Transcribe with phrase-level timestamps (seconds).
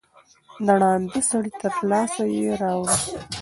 [0.65, 2.99] د ړانده سړي تر لاسه یې راوړی